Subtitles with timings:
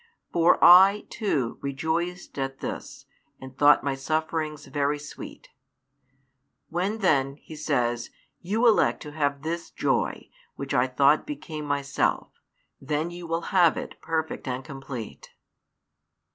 [0.33, 3.05] For I, too, rejoiced at this,
[3.39, 5.49] and thought My sufferings very sweet.
[6.69, 8.09] When then, He says,
[8.41, 12.29] you elect to have this joy, which I thought became Myself,
[12.81, 15.35] then you will have it perfect and complete.